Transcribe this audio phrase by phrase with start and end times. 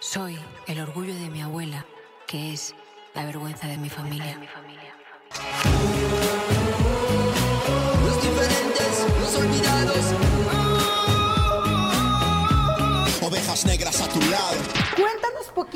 [0.00, 1.86] Soy el orgullo de mi abuela,
[2.26, 2.74] que es
[3.14, 4.38] la vergüenza de mi familia.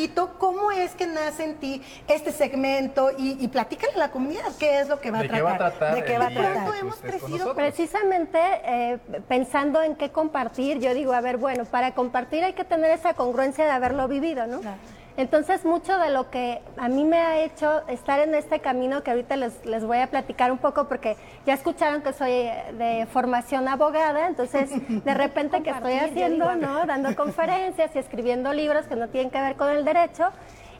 [0.00, 4.44] Poquito cómo es que nace en ti este segmento y, y platícale a la comunidad
[4.58, 5.46] qué es lo que va a ¿De qué tratar.
[5.52, 6.76] va a tratar ¿De qué va a tratar?
[6.80, 10.78] hemos crecido precisamente eh, pensando en qué compartir.
[10.78, 14.46] Yo digo, a ver, bueno, para compartir hay que tener esa congruencia de haberlo vivido,
[14.46, 14.60] ¿no?
[14.60, 14.78] Claro.
[15.16, 19.10] Entonces, mucho de lo que a mí me ha hecho estar en este camino, que
[19.10, 23.06] ahorita les, les voy a platicar un poco, porque ya escucharon que soy eh, de
[23.06, 24.70] formación abogada, entonces,
[25.04, 26.86] de repente que estoy haciendo, ¿no?
[26.86, 30.28] Dando conferencias y escribiendo libros que no tienen que ver con el derecho.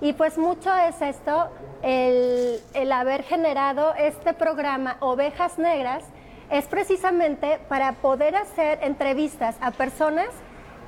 [0.00, 1.50] Y pues mucho es esto,
[1.82, 6.04] el, el haber generado este programa Ovejas Negras,
[6.50, 10.26] es precisamente para poder hacer entrevistas a personas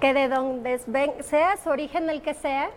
[0.01, 2.71] que de donde ven- sea su origen el que sea,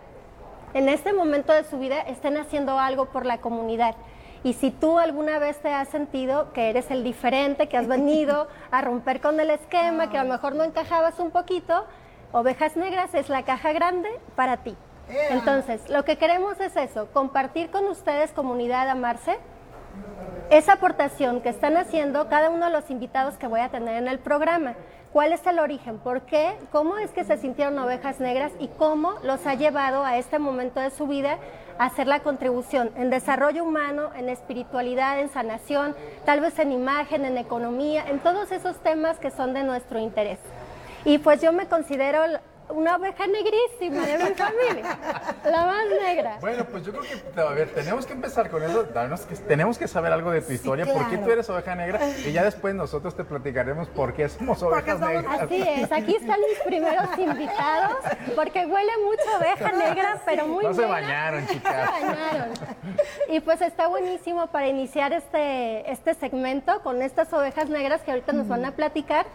[0.76, 3.96] en este momento de su vida estén haciendo algo por la comunidad.
[4.44, 8.50] Y si tú alguna vez te has sentido que eres el diferente, que has venido
[8.72, 11.86] a romper con el esquema, que a lo mejor no encajabas un poquito,
[12.34, 14.76] Ovejas Negras es la caja grande para ti.
[15.30, 19.38] Entonces, lo que queremos es eso, compartir con ustedes, comunidad, amarse,
[20.50, 24.10] esa aportación que están haciendo cada uno de los invitados que voy a tener en
[24.10, 24.74] el programa.
[25.16, 25.98] ¿Cuál es el origen?
[25.98, 26.58] ¿Por qué?
[26.74, 30.82] ¿Cómo es que se sintieron ovejas negras y cómo los ha llevado a este momento
[30.82, 31.40] de su vida
[31.80, 37.24] a hacer la contribución en desarrollo humano, en espiritualidad, en sanación, tal vez en imagen,
[37.24, 40.40] en economía, en todos esos temas que son de nuestro interés?
[41.06, 42.20] Y pues yo me considero
[42.70, 44.98] una oveja negrísima de mi familia,
[45.46, 46.38] la más negra.
[46.42, 49.78] Bueno, pues yo creo que, a ver, tenemos que empezar con eso, darnos que, tenemos
[49.78, 51.26] que saber algo de tu historia, por qué claro.
[51.26, 55.10] tú eres oveja negra, y ya después nosotros te platicaremos por qué somos ovejas somos-
[55.14, 55.42] negras.
[55.42, 57.98] Así es, aquí están mis primeros invitados,
[58.36, 60.96] porque huele mucho oveja negra, pero muy No se negra.
[61.02, 61.92] bañaron, No se chicas.
[61.92, 62.50] bañaron.
[63.30, 68.34] Y pues está buenísimo para iniciar este, este segmento con estas ovejas negras que ahorita
[68.34, 69.26] nos van a platicar.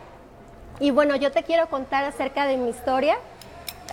[0.80, 3.18] Y bueno, yo te quiero contar acerca de mi historia.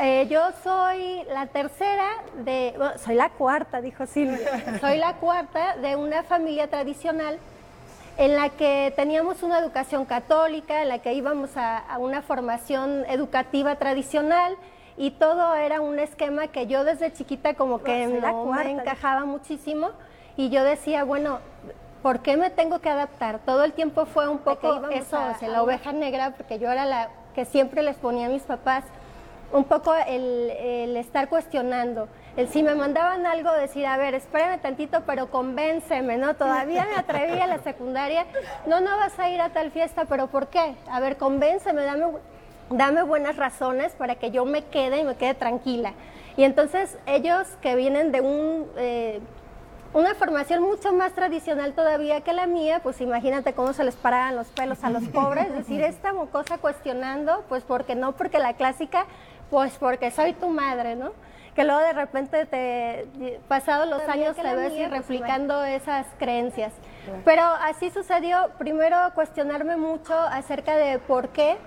[0.01, 2.07] Eh, yo soy la tercera
[2.45, 4.77] de, bueno, soy la cuarta, dijo Silvia.
[4.81, 7.39] Soy la cuarta de una familia tradicional
[8.17, 13.05] en la que teníamos una educación católica, en la que íbamos a, a una formación
[13.09, 14.55] educativa tradicional
[14.97, 18.63] y todo era un esquema que yo desde chiquita como que la no cuarta.
[18.65, 19.89] me encajaba muchísimo
[20.37, 21.39] y yo decía, bueno,
[22.07, 23.39] ¿por qué me tengo que adaptar?
[23.45, 26.71] Todo el tiempo fue un poco eso, a- o sea, la oveja negra, porque yo
[26.71, 28.85] era la que siempre les ponía a mis papás
[29.51, 32.07] un poco el, el estar cuestionando,
[32.37, 36.33] el si me mandaban algo, decir, a ver, espérame tantito, pero convénceme, ¿no?
[36.35, 38.25] Todavía me atreví a la secundaria,
[38.67, 40.75] no, no vas a ir a tal fiesta, pero ¿por qué?
[40.89, 42.05] A ver, convénceme, dame,
[42.69, 45.91] dame buenas razones para que yo me quede y me quede tranquila.
[46.37, 48.65] Y entonces ellos que vienen de un...
[48.77, 49.19] eh,
[49.97, 54.35] una formación mucho más tradicional todavía que la mía, pues imagínate cómo se les paraban
[54.35, 58.53] los pelos a los pobres, es decir, esta mocosa cuestionando, pues porque no, porque la
[58.53, 59.07] clásica,
[59.49, 61.13] pues porque soy tu madre, ¿no?
[61.55, 65.63] Que luego de repente te, pasados los Todavía años te ves mía, y pues, replicando
[65.63, 66.71] esas creencias.
[67.25, 71.57] Pero así sucedió, primero cuestionarme mucho acerca de por qué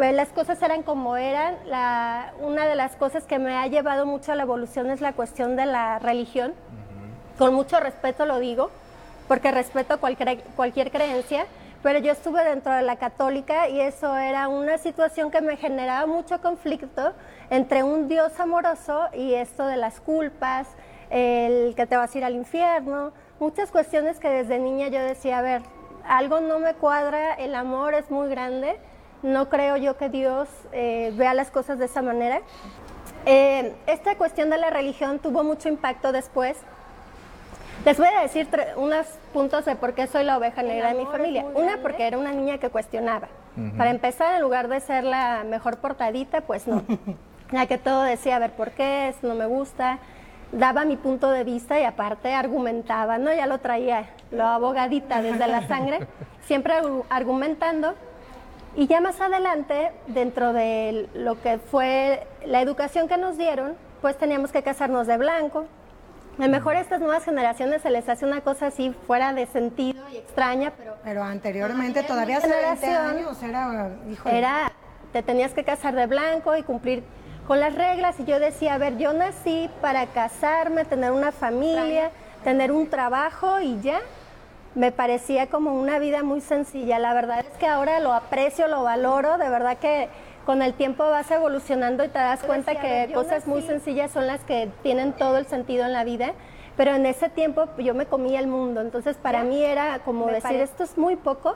[0.00, 1.54] eh, las cosas eran como eran.
[1.66, 5.12] La, una de las cosas que me ha llevado mucho a la evolución es la
[5.12, 6.52] cuestión de la religión
[7.40, 8.70] con mucho respeto lo digo,
[9.26, 11.46] porque respeto cualquier, cualquier creencia,
[11.82, 16.04] pero yo estuve dentro de la católica y eso era una situación que me generaba
[16.04, 17.14] mucho conflicto
[17.48, 20.68] entre un Dios amoroso y esto de las culpas,
[21.08, 25.38] el que te vas a ir al infierno, muchas cuestiones que desde niña yo decía,
[25.38, 25.62] a ver,
[26.06, 28.76] algo no me cuadra, el amor es muy grande,
[29.22, 32.42] no creo yo que Dios eh, vea las cosas de esa manera.
[33.24, 36.58] Eh, esta cuestión de la religión tuvo mucho impacto después
[37.84, 41.02] les voy a decir unos puntos de por qué soy la oveja negra de mi
[41.04, 41.44] es familia.
[41.54, 43.28] Una, porque era una niña que cuestionaba.
[43.76, 46.82] Para empezar, en lugar de ser la mejor portadita, pues no.
[47.50, 49.08] la que todo decía, a ver, ¿por qué?
[49.08, 49.98] Esto no me gusta.
[50.52, 53.32] Daba mi punto de vista y aparte argumentaba, ¿no?
[53.32, 56.00] Ya lo traía, lo abogadita desde la sangre,
[56.46, 57.94] siempre argu- argumentando.
[58.76, 64.16] Y ya más adelante, dentro de lo que fue la educación que nos dieron, pues
[64.16, 65.66] teníamos que casarnos de blanco.
[66.40, 69.44] A lo mejor a estas nuevas generaciones se les hace una cosa así fuera de
[69.44, 74.38] sentido y extraña, pero Pero anteriormente, Todavía hace 20 generación años, era, híjole.
[74.38, 74.72] era,
[75.12, 77.02] te tenías que casar de blanco y cumplir
[77.46, 78.18] con las reglas.
[78.20, 82.10] Y yo decía, a ver, yo nací para casarme, tener una familia,
[82.42, 84.00] tener un trabajo y ya.
[84.74, 86.98] Me parecía como una vida muy sencilla.
[86.98, 90.08] La verdad es que ahora lo aprecio, lo valoro, de verdad que
[90.50, 94.26] con el tiempo vas evolucionando y te das cuenta decía, que cosas muy sencillas son
[94.26, 96.32] las que tienen todo el sentido en la vida.
[96.76, 99.44] Pero en ese tiempo yo me comía el mundo, entonces para Ya.
[99.44, 100.64] mí era como Me decir, parece.
[100.64, 101.54] esto es muy poco,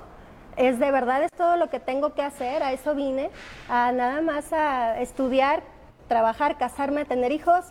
[0.56, 3.30] es de verdad es todo lo que tengo que hacer, a eso vine,
[3.68, 5.64] a nada más a estudiar,
[6.06, 7.64] trabajar, casarme, tener hijos,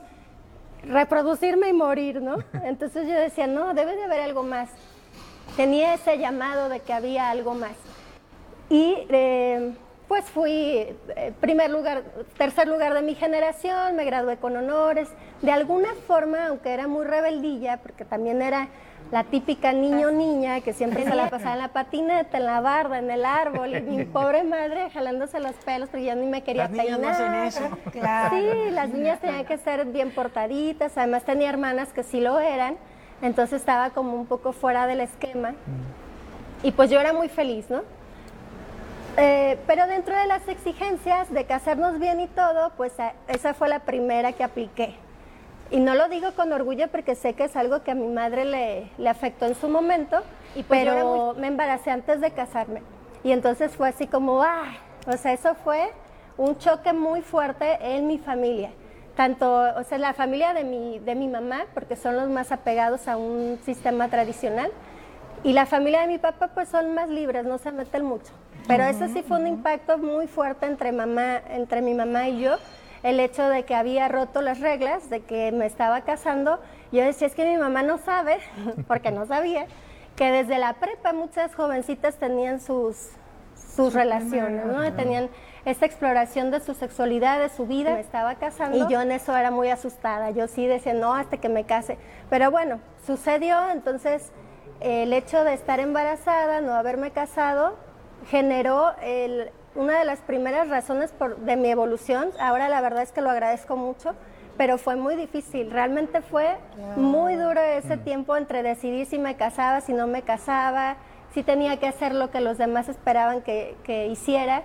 [0.83, 2.35] reproducirme y morir, ¿no?
[2.65, 4.67] Entonces yo decía, no, debe de haber algo más.
[5.55, 7.77] Tenía ese llamado de que había algo más.
[8.69, 9.73] Y eh,
[10.13, 10.53] pues fui
[11.15, 12.03] eh, primer lugar,
[12.37, 15.09] tercer lugar de mi generación, me gradué con honores.
[15.41, 18.67] De alguna forma, aunque era muy rebeldilla, porque también era
[19.11, 22.99] la típica niño niña que siempre se la pasaba en la patineta, en la barda,
[22.99, 26.65] en el árbol, y mi pobre madre jalándose los pelos porque yo ni me quería
[26.65, 27.47] Las niñas no peinar.
[27.47, 27.77] hacen eso.
[27.91, 28.35] Claro.
[28.37, 32.75] Sí, las niñas tenían que ser bien portaditas, además tenía hermanas que sí lo eran,
[33.23, 35.55] entonces estaba como un poco fuera del esquema.
[36.61, 37.81] Y pues yo era muy feliz, ¿no?
[39.17, 43.69] Eh, pero dentro de las exigencias de casarnos bien y todo, pues a- esa fue
[43.69, 44.95] la primera que apliqué.
[45.69, 48.45] Y no lo digo con orgullo porque sé que es algo que a mi madre
[48.45, 50.17] le, le afectó en su momento,
[50.55, 52.81] Y pues pero me embaracé antes de casarme.
[53.23, 54.65] Y entonces fue así como, ¡ah!
[55.07, 55.89] O sea, eso fue
[56.37, 58.71] un choque muy fuerte en mi familia.
[59.15, 63.07] Tanto, o sea, la familia de mi, de mi mamá, porque son los más apegados
[63.07, 64.71] a un sistema tradicional,
[65.43, 68.31] y la familia de mi papá, pues son más libres, no se meten mucho.
[68.67, 72.55] Pero eso sí fue un impacto muy fuerte entre, mamá, entre mi mamá y yo,
[73.03, 76.59] el hecho de que había roto las reglas, de que me estaba casando.
[76.91, 78.37] Yo decía, es que mi mamá no sabe,
[78.87, 79.65] porque no sabía,
[80.15, 83.09] que desde la prepa muchas jovencitas tenían sus,
[83.55, 84.93] sus relaciones, ¿no?
[84.93, 85.29] Tenían
[85.65, 87.93] esa exploración de su sexualidad, de su vida.
[87.95, 90.29] Me estaba casando y yo en eso era muy asustada.
[90.31, 91.97] Yo sí decía, no, hasta que me case.
[92.29, 94.31] Pero bueno, sucedió, entonces
[94.81, 97.75] el hecho de estar embarazada, no haberme casado,
[98.29, 102.29] generó el- una de las primeras razones por- de mi evolución.
[102.39, 104.13] Ahora la verdad es que lo agradezco mucho,
[104.57, 105.71] pero fue muy difícil.
[105.71, 106.57] Realmente fue
[106.95, 110.97] muy duro ese tiempo entre decidir si me casaba, si no me casaba,
[111.33, 114.61] si tenía que hacer lo que los demás esperaban que, que hiciera.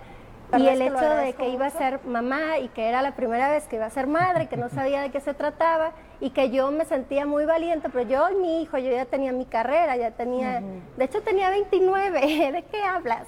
[0.56, 3.66] Y el hecho de que iba a ser mamá y que era la primera vez
[3.66, 6.70] que iba a ser madre, que no sabía de qué se trataba y que yo
[6.70, 10.60] me sentía muy valiente, pero yo mi hijo, yo ya tenía mi carrera, ya tenía,
[10.96, 12.20] de hecho tenía 29,
[12.52, 13.26] ¿de qué hablas?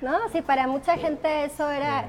[0.00, 0.28] ¿No?
[0.32, 2.04] Sí, para mucha gente eso era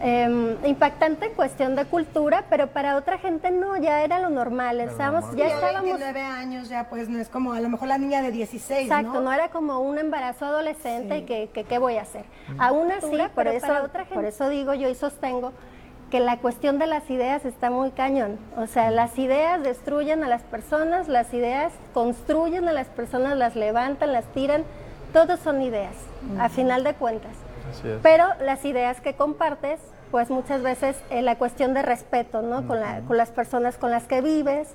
[0.00, 4.80] em, impactante en cuestión de cultura, pero para otra gente no, ya era lo normal,
[4.80, 7.98] estábamos, ya Ya estábamos 29 años ya pues no es como a lo mejor la
[7.98, 9.20] niña de 16, Exacto, ¿no?
[9.22, 12.24] no era como un embarazo adolescente y que, que qué voy a hacer.
[12.58, 14.14] Aún así, Cultura, por pero eso, para otra gente.
[14.14, 15.52] por eso digo yo y sostengo
[16.10, 18.38] que la cuestión de las ideas está muy cañón.
[18.56, 23.54] O sea, las ideas destruyen a las personas, las ideas construyen a las personas, las
[23.56, 24.64] levantan, las tiran.
[25.12, 25.94] Todos son ideas,
[26.38, 27.32] a final de cuentas.
[27.70, 27.98] Así es.
[28.02, 29.80] Pero las ideas que compartes,
[30.10, 32.66] pues muchas veces eh, la cuestión de respeto, ¿no?
[32.66, 34.68] Con, la- con las personas con las que vives.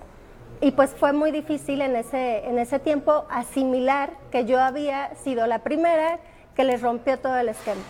[0.62, 5.48] Y pues fue muy difícil en ese, en ese tiempo asimilar que yo había sido
[5.48, 6.20] la primera
[6.56, 7.82] que les rompió todo el esquema.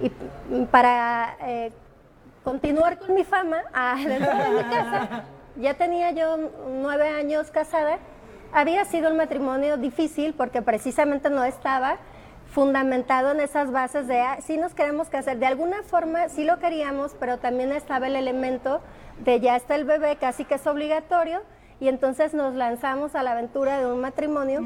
[0.00, 0.10] Y
[0.54, 1.72] mm, para eh,
[2.46, 5.24] continuar con mi fama, ah, dentro de mi casa,
[5.56, 6.38] ya tenía yo
[6.80, 7.98] nueve años casada,
[8.52, 11.96] había sido un matrimonio difícil porque precisamente no estaba
[12.52, 16.60] fundamentado en esas bases de, ah, sí nos queremos casar, de alguna forma sí lo
[16.60, 18.80] queríamos, pero también estaba el elemento
[19.24, 21.42] de ya está el bebé, casi que es obligatorio,
[21.80, 24.62] y entonces nos lanzamos a la aventura de un matrimonio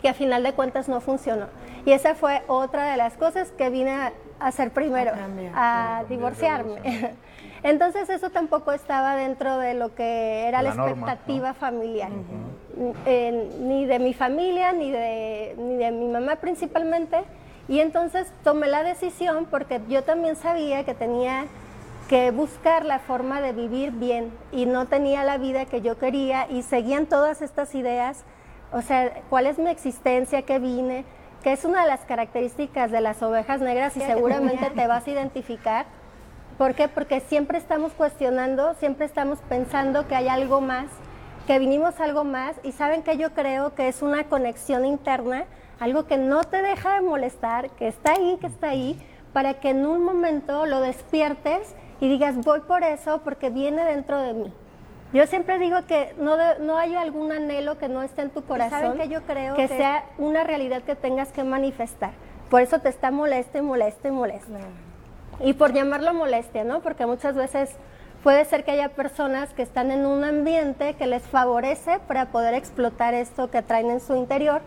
[0.00, 1.46] que a final de cuentas no funcionó.
[1.84, 4.12] Y esa fue otra de las cosas que vine a
[4.46, 5.52] hacer primero, cambiar.
[5.54, 7.14] a divorciarme.
[7.62, 12.10] Entonces eso tampoco estaba dentro de lo que era la, La norma, expectativa familiar,
[13.06, 17.22] Eh, ni de mi familia, ni de, ni de mi mamá principalmente.
[17.68, 21.44] Y entonces tomé la decisión porque yo también sabía que tenía
[22.08, 26.46] que buscar la forma de vivir bien y no tenía la vida que yo quería
[26.50, 28.24] y seguían todas estas ideas,
[28.72, 31.04] o sea, cuál es mi existencia, qué vine,
[31.42, 35.10] que es una de las características de las ovejas negras y seguramente te vas a
[35.12, 35.86] identificar.
[36.58, 36.88] ¿Por qué?
[36.88, 40.86] Porque siempre estamos cuestionando, siempre estamos pensando que hay algo más,
[41.46, 45.44] que vinimos algo más y saben que yo creo que es una conexión interna,
[45.80, 49.00] algo que no te deja de molestar, que está ahí, que está ahí,
[49.32, 54.20] para que en un momento lo despiertes y digas, voy por eso porque viene dentro
[54.20, 54.52] de mí.
[55.12, 58.42] Yo siempre digo que no, de- no hay algún anhelo que no esté en tu
[58.44, 62.12] corazón, saben que yo creo que que- sea una realidad que tengas que manifestar.
[62.50, 64.58] Por eso te está molesta y molesta y molesta.
[65.40, 66.80] Y por llamarlo molestia, ¿no?
[66.80, 67.70] Porque muchas veces
[68.22, 72.54] puede ser que haya personas que están en un ambiente que les favorece para poder
[72.54, 74.60] explotar esto que traen en su interior,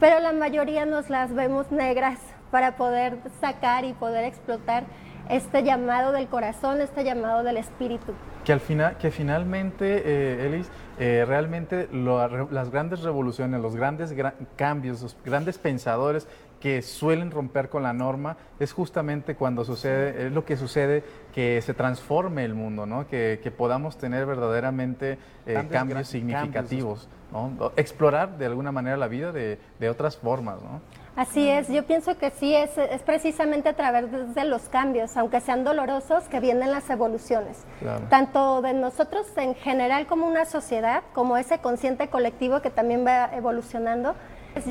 [0.00, 2.18] pero la mayoría nos las vemos negras
[2.50, 4.84] para poder sacar y poder explotar
[5.28, 8.12] este llamado del corazón, este llamado del espíritu.
[8.44, 14.16] Que al final, que finalmente, eh, Elis, eh, realmente lo- las grandes revoluciones, los grandes
[14.16, 16.26] gra- cambios, los grandes pensadores
[16.60, 21.60] que suelen romper con la norma es justamente cuando sucede, es lo que sucede que
[21.62, 23.06] se transforme el mundo, ¿no?
[23.06, 27.70] Que, que podamos tener verdaderamente eh, Cambios significativos, ¿no?
[27.76, 30.80] Explorar de alguna manera la vida de, de otras formas, ¿no?
[31.18, 35.40] Así es, yo pienso que sí, es, es precisamente a través de los cambios, aunque
[35.40, 37.64] sean dolorosos, que vienen las evoluciones.
[37.80, 38.04] Claro.
[38.08, 43.30] Tanto de nosotros en general como una sociedad, como ese consciente colectivo que también va
[43.34, 44.14] evolucionando,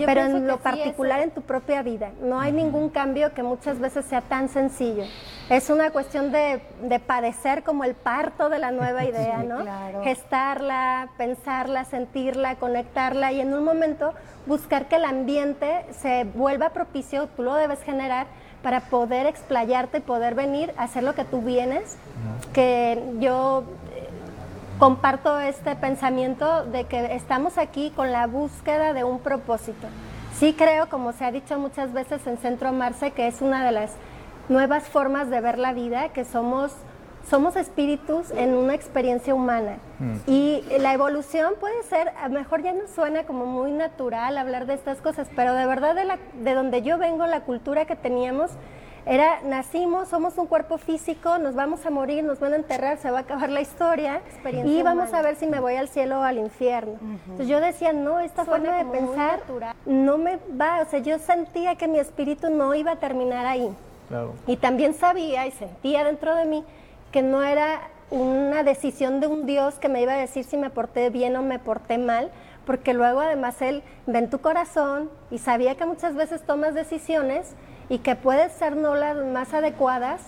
[0.06, 2.12] pero en lo particular en tu propia vida.
[2.22, 5.04] No hay ningún cambio que muchas veces sea tan sencillo.
[5.50, 9.62] Es una cuestión de, de padecer como el parto de la nueva idea, ¿no?
[9.62, 10.04] claro.
[10.04, 14.14] gestarla, pensarla, sentirla, conectarla y en un momento
[14.46, 18.28] buscar que el ambiente se vuelva propicio, tú lo debes generar
[18.62, 21.98] para poder explayarte y poder venir a hacer lo que tú vienes,
[22.54, 23.64] que yo
[24.80, 29.88] comparto este pensamiento de que estamos aquí con la búsqueda de un propósito.
[30.36, 33.72] Sí creo, como se ha dicho muchas veces en Centro Marce, que es una de
[33.72, 33.92] las
[34.50, 36.72] nuevas formas de ver la vida, que somos,
[37.28, 39.78] somos espíritus en una experiencia humana.
[40.28, 44.68] Y la evolución puede ser, a lo mejor ya nos suena como muy natural hablar
[44.68, 47.96] de estas cosas, pero de verdad de, la- de donde yo vengo, la cultura que
[47.96, 48.52] teníamos,
[49.08, 53.10] era, nacimos, somos un cuerpo físico, nos vamos a morir, nos van a enterrar, se
[53.10, 54.22] va a acabar la historia
[54.66, 56.96] y vamos a ver si me voy al cielo o al infierno.
[57.02, 59.40] Entonces yo decía, no, esta forma de pensar
[59.86, 63.74] no me va, o sea, yo sentía que mi espíritu no iba a terminar ahí.
[64.10, 64.34] Claro.
[64.46, 66.64] Y también sabía y sentía dentro de mí
[67.12, 70.70] que no era una decisión de un Dios que me iba a decir si me
[70.70, 72.30] porté bien o me porté mal,
[72.66, 77.56] porque luego además Él ve en tu corazón y sabía que muchas veces tomas decisiones
[77.90, 80.22] y que pueden ser no las más adecuadas,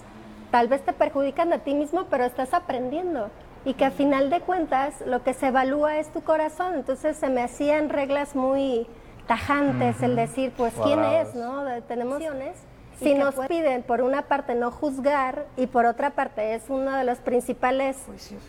[0.51, 3.29] tal vez te perjudican a ti mismo, pero estás aprendiendo.
[3.65, 6.75] Y que a final de cuentas lo que se evalúa es tu corazón.
[6.75, 8.87] Entonces se me hacían reglas muy
[9.27, 11.35] tajantes el decir, pues, ¿quién es?
[11.35, 11.65] ¿no?
[11.87, 12.57] Tenemos opciones.
[13.01, 17.05] Si nos piden, por una parte, no juzgar y por otra parte, es uno de
[17.05, 17.97] los principales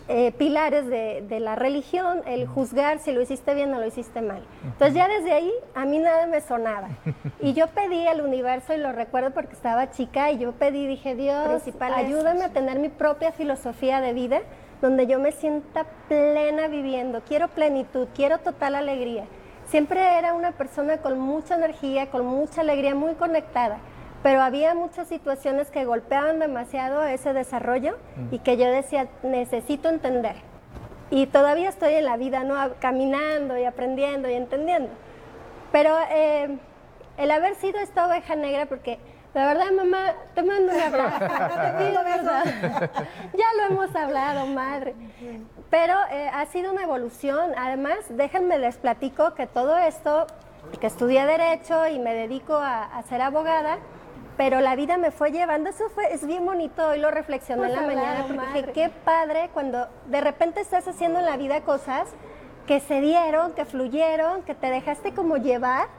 [0.09, 4.21] eh, pilares de, de la religión, el juzgar si lo hiciste bien o lo hiciste
[4.21, 4.43] mal.
[4.65, 6.89] Entonces ya desde ahí a mí nada me sonaba.
[7.43, 11.15] Y yo pedí al universo, y lo recuerdo porque estaba chica, y yo pedí, dije,
[11.15, 14.41] Dios, ayúdame a tener mi propia filosofía de vida,
[14.79, 19.25] donde yo me sienta plena viviendo, quiero plenitud, quiero total alegría.
[19.65, 23.79] Siempre era una persona con mucha energía, con mucha alegría, muy conectada
[24.23, 27.97] pero había muchas situaciones que golpeaban demasiado ese desarrollo
[28.29, 30.35] y que yo decía, necesito entender.
[31.09, 32.55] Y todavía estoy en la vida, ¿no?
[32.79, 34.89] Caminando y aprendiendo y entendiendo.
[35.71, 36.57] Pero eh,
[37.17, 38.99] el haber sido esta oveja negra, porque
[39.33, 41.19] la verdad, mamá, te mando un abrazo.
[41.19, 42.43] te pido perdón.
[43.33, 44.93] ya lo hemos hablado, madre.
[45.69, 47.51] Pero eh, ha sido una evolución.
[47.57, 50.27] Además, déjenme les platico que todo esto,
[50.79, 53.77] que estudié Derecho y me dedico a, a ser abogada,
[54.41, 57.73] pero la vida me fue llevando, eso fue, es bien bonito, hoy lo reflexioné en
[57.73, 58.73] la Hemos mañana, porque madre.
[58.73, 62.07] qué padre cuando de repente estás haciendo en la vida cosas
[62.65, 65.89] que se dieron, que fluyeron, que te dejaste como llevar.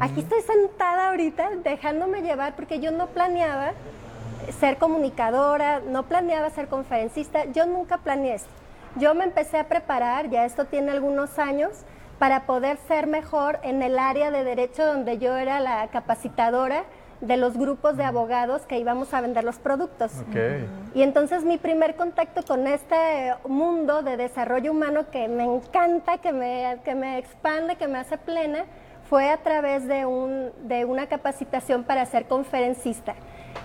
[0.00, 3.70] Aquí estoy sentada ahorita dejándome llevar porque yo no planeaba
[4.58, 8.50] ser comunicadora, no planeaba ser conferencista, yo nunca planeé esto.
[8.96, 11.70] Yo me empecé a preparar, ya esto tiene algunos años,
[12.18, 16.82] para poder ser mejor en el área de derecho donde yo era la capacitadora
[17.22, 20.12] de los grupos de abogados que íbamos a vender los productos.
[20.94, 26.32] Y entonces mi primer contacto con este mundo de desarrollo humano que me encanta, que
[26.32, 28.64] me, que me expande, que me hace plena,
[29.08, 33.14] fue a través de, un, de una capacitación para ser conferencista.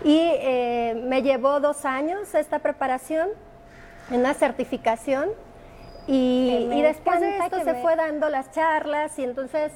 [0.03, 3.29] Y eh, me llevó dos años esta preparación,
[4.11, 5.29] una certificación,
[6.09, 9.73] y, después de esto se me- fue dando las charlas y entonces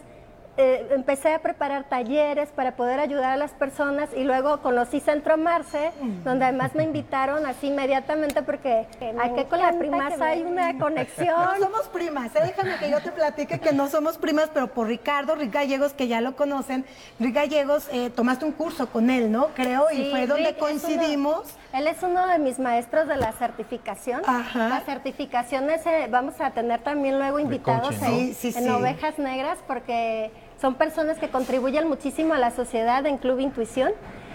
[0.57, 5.37] eh, empecé a preparar talleres para poder ayudar a las personas y luego conocí Centro
[5.37, 5.91] Marce,
[6.23, 8.85] donde además me invitaron así inmediatamente porque
[9.21, 11.35] aquí con la encanta primasa que hay una No conexión.
[11.59, 12.39] somos primas, ¿eh?
[12.43, 16.07] déjame que yo te platique que no somos primas, pero por Ricardo, Rick Gallegos, que
[16.07, 16.85] ya lo conocen,
[17.19, 19.47] Rick Gallegos, eh, tomaste un curso con él, ¿no?
[19.55, 21.55] Creo, y fue donde Rick es uno- coincidimos.
[21.73, 24.21] él es uno de mis maestros de la certificación.
[24.27, 24.67] Ajá.
[24.69, 28.07] Las certificaciones eh, vamos a tener también luego invitados coaching, ¿no?
[28.07, 28.69] en, Sí, sí, en sí.
[28.69, 30.31] Ovejas Negras porque
[30.61, 33.91] son personas que contribuyen muchísimo a la sociedad en Club Intuición.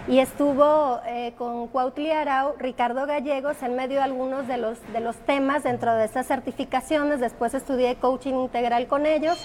[0.09, 5.01] Y estuvo eh, con Cuautli Arau, Ricardo Gallegos, en medio de algunos de los, de
[5.01, 7.19] los temas dentro de estas certificaciones.
[7.19, 9.37] Después estudié coaching integral con ellos.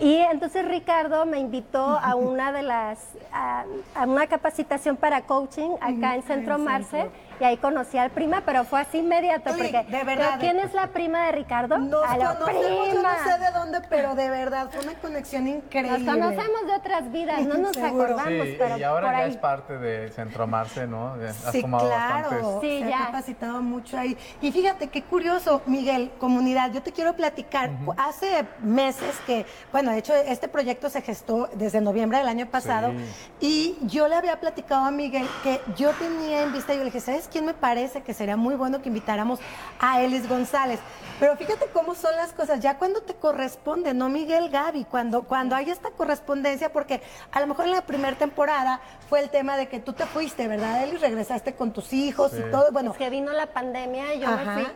[0.00, 2.98] Y entonces Ricardo me invitó a una de las,
[3.32, 7.10] a, a una capacitación para coaching acá en Centro Marce
[7.40, 10.58] y ahí conocí al prima, pero fue así inmediato, Eli, porque de verdad, ¿pero ¿quién
[10.58, 11.76] es la prima de Ricardo?
[11.76, 13.02] Nos a la conocemos, yo prima.
[13.12, 15.98] no sé de dónde, pero de verdad fue una conexión increíble.
[15.98, 18.04] Nos conocemos de otras vidas, no nos Seguro.
[18.04, 19.30] acordamos, Sí, pero y ahora por ya ahí.
[19.30, 21.16] es parte de Centromarse, ¿no?
[21.18, 22.30] De- Has Sí, tomado claro.
[22.30, 22.46] bastantes.
[22.62, 23.02] Sí, se ya.
[23.02, 24.16] ha capacitado mucho ahí.
[24.40, 27.70] Y fíjate qué curioso, Miguel, comunidad, yo te quiero platicar.
[27.98, 32.92] Hace meses que, bueno, de hecho, este proyecto se gestó desde noviembre del año pasado.
[33.40, 37.00] Y yo le había platicado a Miguel que yo tenía en vista, yo le dije,
[37.00, 39.40] ¿sabes quién me parece que sería muy bueno que invitáramos
[39.78, 40.80] a Elis González?
[41.18, 45.56] Pero fíjate cómo son las cosas, ya cuando te corresponde, no Miguel Gaby, cuando, cuando
[45.56, 47.00] hay esta correspondencia, porque
[47.32, 50.46] a lo mejor en la primera temporada fue el tema de que tú te fuiste,
[50.46, 51.00] ¿verdad, Elis?
[51.00, 52.70] Regresaste con tus hijos y todo.
[52.70, 54.36] Bueno, Es que vino la pandemia, yo Ajá.
[54.36, 54.72] me fui,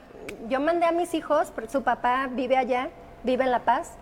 [0.48, 2.88] yo mandé a mis hijos, su papá vive allá,
[3.22, 3.92] vive en La Paz.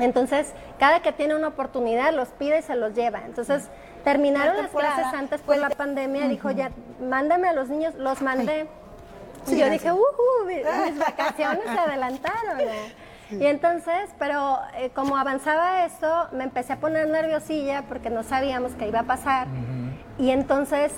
[0.00, 3.20] Entonces, cada que tiene una oportunidad los pide y se los lleva.
[3.26, 3.68] Entonces,
[4.04, 7.68] terminaron La las clases antes fue por la de- pandemia, dijo ya, mándame a los
[7.68, 8.66] niños, los mandé.
[9.44, 10.56] Sí, y yo dije, uhu, mi-
[10.90, 12.60] mis vacaciones se adelantaron.
[12.60, 12.94] ¿eh?
[13.30, 18.72] Y entonces, pero eh, como avanzaba esto, me empecé a poner nerviosilla porque no sabíamos
[18.72, 19.46] qué iba a pasar.
[20.18, 20.92] Y entonces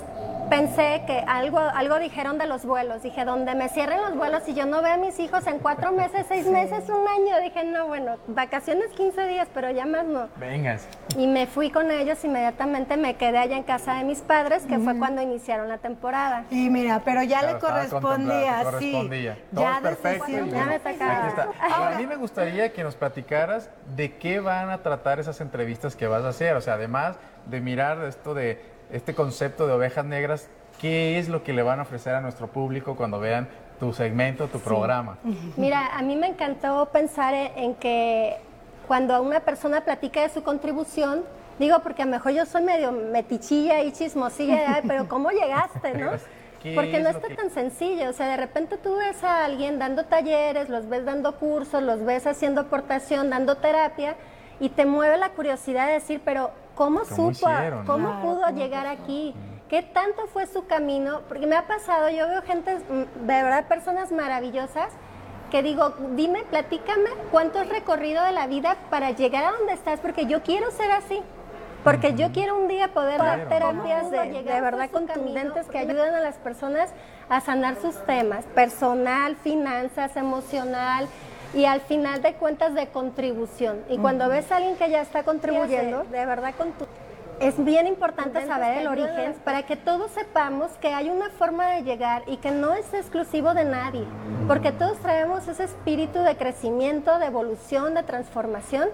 [0.53, 3.01] pensé que algo, algo dijeron de los vuelos.
[3.01, 5.91] Dije, donde me cierren los vuelos y yo no veo a mis hijos en cuatro
[5.91, 7.41] meses, seis meses, un año.
[7.41, 10.27] Dije, no, bueno, vacaciones 15 días, pero ya más no.
[10.37, 10.87] Vengas.
[11.17, 14.77] Y me fui con ellos inmediatamente, me quedé allá en casa de mis padres, que
[14.77, 16.45] fue cuando iniciaron la temporada.
[16.51, 18.63] Y mira, pero ya Claro, le correspondía, te sí.
[18.91, 19.37] correspondía.
[19.53, 20.25] Todo Ya perfecto.
[20.27, 21.49] Ya me está.
[21.61, 25.95] Ahora, a mí me gustaría que nos platicaras de qué van a tratar esas entrevistas
[25.95, 26.55] que vas a hacer.
[26.55, 27.17] O sea, además
[27.47, 30.49] de mirar esto de este concepto de ovejas negras,
[30.79, 33.47] ¿qué es lo que le van a ofrecer a nuestro público cuando vean
[33.79, 35.17] tu segmento, tu programa?
[35.57, 38.37] Mira, a mí me encantó pensar en, en que
[38.87, 41.23] cuando una persona platica de su contribución,
[41.59, 45.93] digo, porque a lo mejor yo soy medio metichilla y chismosilla, "Ay, pero ¿cómo llegaste,
[45.93, 46.11] no?
[46.61, 49.79] ¿Qué Porque no está que- tan sencillo, o sea, de repente tú ves a alguien
[49.79, 54.15] dando talleres, los ves dando cursos, los ves haciendo aportación, dando terapia,
[54.61, 57.29] y te mueve la curiosidad de decir, pero ¿cómo, ¿Cómo supo?
[57.31, 57.85] hicieron?
[57.85, 59.35] ¿Cómo Claro, pudo ¿cómo llegar aquí?
[59.69, 61.21] ¿Qué tanto fue su camino?
[61.27, 64.89] Porque me ha pasado, yo veo gente, mm, de verdad, personas maravillosas,
[65.49, 69.99] que digo, dime, platícame cuánto has recorrido de la vida para llegar a donde estás,
[69.99, 71.21] porque yo quiero ser así.
[71.83, 76.21] Porque yo quiero un día poder dar terapias de, de verdad contundentes que ayuden a
[76.21, 76.91] las personas
[77.27, 81.07] a sanar sus temas, personal, finanzas, emocional
[81.53, 83.83] y al final de cuentas de contribución.
[83.89, 86.87] Y cuando ves a alguien que ya está contribuyendo, de verdad con tu-
[87.39, 91.83] es bien importante saber el origen para que todos sepamos que hay una forma de
[91.83, 94.05] llegar y que no es exclusivo de nadie,
[94.47, 98.87] porque todos traemos ese espíritu de crecimiento, de evolución, de transformación.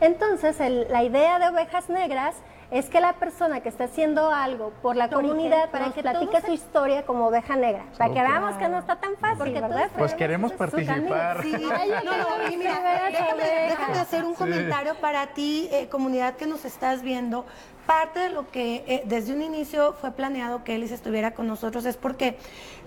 [0.00, 2.34] Entonces, el- la idea de ovejas negras
[2.70, 6.52] es que la persona que está haciendo algo por la comunidad para que platique su
[6.52, 9.88] historia como oveja negra, para que veamos que no está tan fácil, ¿verdad?
[9.96, 11.42] Pues queremos participar.
[11.42, 13.78] Sí, Ay, yo no, quiero no, y ver mira, las déjame, ovejas.
[13.78, 17.46] déjame hacer un comentario para ti, eh, comunidad que nos estás viendo.
[17.86, 21.84] Parte de lo que eh, desde un inicio fue planeado que Elis estuviera con nosotros
[21.84, 22.36] es porque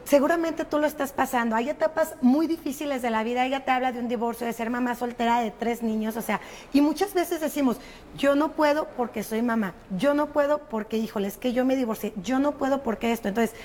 [0.03, 1.55] seguramente tú lo estás pasando.
[1.55, 3.45] Hay etapas muy difíciles de la vida.
[3.45, 6.41] Ella te habla de un divorcio, de ser mamá soltera de tres niños, o sea,
[6.73, 7.77] y muchas veces decimos,
[8.17, 11.75] yo no puedo porque soy mamá, yo no puedo porque, híjole, es que yo me
[11.75, 13.29] divorcié, yo no puedo porque esto.
[13.29, 13.55] Entonces,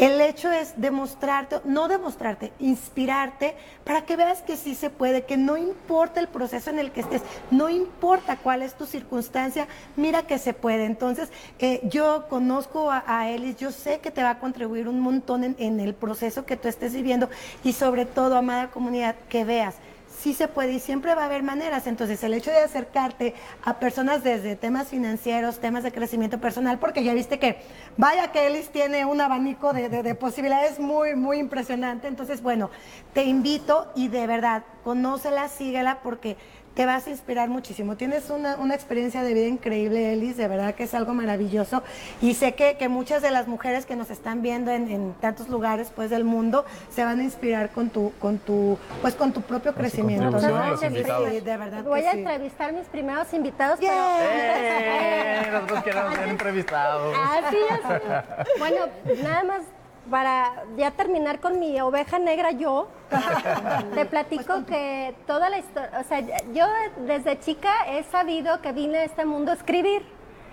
[0.00, 5.36] el hecho es demostrarte, no demostrarte, inspirarte para que veas que sí se puede, que
[5.36, 10.22] no importa el proceso en el que estés, no importa cuál es tu circunstancia, mira
[10.22, 10.86] que se puede.
[10.86, 15.00] Entonces, eh, yo conozco a, a Elis, yo sé que te va a contribuir un
[15.00, 17.28] montón en, en el proceso que tú estés viviendo
[17.62, 19.74] y sobre todo, amada comunidad, que veas
[20.20, 21.86] sí se puede y siempre va a haber maneras.
[21.86, 27.02] Entonces, el hecho de acercarte a personas desde temas financieros, temas de crecimiento personal, porque
[27.02, 27.58] ya viste que,
[27.96, 32.06] vaya que Elis tiene un abanico de, de- de posibilidades muy, muy impresionante.
[32.08, 32.70] Entonces, bueno,
[33.14, 36.36] te invito y de verdad, conócela, síguela, porque
[36.74, 37.96] te vas a inspirar muchísimo.
[37.96, 41.82] Tienes una, una experiencia de vida increíble, Elis, de verdad que es algo maravilloso.
[42.22, 45.48] Y sé que, que muchas de las mujeres que nos están viendo en, en tantos
[45.48, 49.42] lugares pues, del mundo se van a inspirar con tu, con tu, pues, con tu
[49.42, 50.30] propio crecimiento.
[50.30, 50.38] ¿no?
[50.38, 52.18] y los Sí, de verdad Voy que a sí.
[52.18, 53.92] entrevistar mis primeros invitados, pero...
[53.92, 55.48] ¡Eh!
[55.52, 57.16] Nosotros queremos ser entrevistados.
[57.18, 57.80] Así es.
[58.58, 58.86] Bueno,
[59.22, 59.62] nada más
[60.10, 62.88] para ya terminar con mi oveja negra yo,
[63.94, 66.20] te platico que toda la historia, o sea,
[66.52, 66.66] yo
[67.06, 70.02] desde chica he sabido que vine a este mundo a escribir.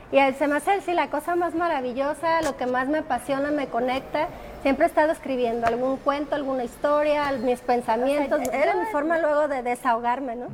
[0.10, 3.68] Y se me hace decir la cosa más maravillosa, lo que más me apasiona, me
[3.68, 4.30] conecta.
[4.62, 8.40] Siempre he estado escribiendo algún cuento, alguna historia, mis pensamientos.
[8.54, 10.48] Era mi forma luego de desahogarme, ¿no?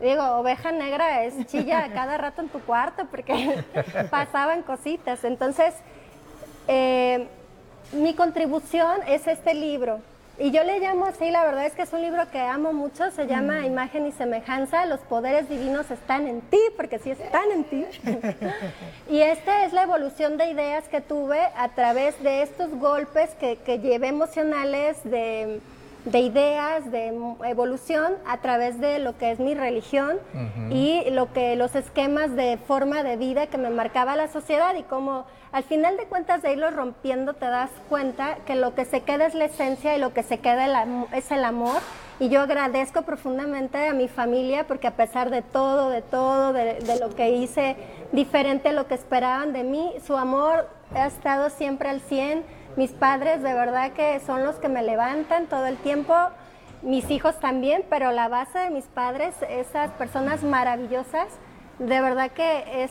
[0.00, 3.64] Digo, oveja negra es chilla a cada rato en tu cuarto porque
[4.10, 5.24] pasaban cositas.
[5.24, 5.74] Entonces,
[6.68, 7.26] eh,
[7.94, 10.00] mi contribución es este libro.
[10.36, 13.08] Y yo le llamo así, la verdad es que es un libro que amo mucho,
[13.12, 13.64] se llama Mm.
[13.66, 17.86] Imagen y Semejanza, los poderes divinos están en ti, porque sí están en ti.
[19.10, 23.58] y esta es la evolución de ideas que tuve a través de estos golpes que,
[23.58, 25.60] que llevé emocionales de,
[26.04, 30.18] de ideas, de evolución a través de lo que es mi religión
[30.70, 34.74] y lo que los esquemas de forma de vida que me marcaba la sociedad.
[34.74, 38.84] Y como al final de cuentas de irlo rompiendo te das cuenta que lo que
[38.84, 41.80] se queda es la esencia y lo que se queda el es el amor.
[42.20, 46.74] Y yo agradezco profundamente a mi familia porque a pesar de todo, de todo, de,
[46.74, 47.76] de lo que hice
[48.12, 52.63] diferente a lo que esperaban de mí, su amor ha estado siempre al 100.
[52.76, 56.14] Mis padres de verdad que son los que me levantan todo el tiempo,
[56.82, 61.28] mis hijos también, pero la base de mis padres, esas personas maravillosas,
[61.78, 62.90] de verdad que es,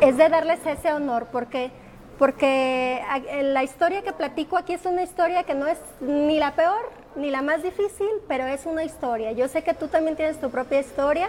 [0.00, 1.70] es de darles ese honor, porque,
[2.18, 3.02] porque
[3.42, 7.30] la historia que platico aquí es una historia que no es ni la peor ni
[7.30, 9.32] la más difícil, pero es una historia.
[9.32, 11.28] Yo sé que tú también tienes tu propia historia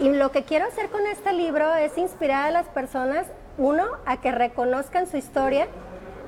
[0.00, 3.26] y lo que quiero hacer con este libro es inspirar a las personas,
[3.58, 5.68] uno, a que reconozcan su historia,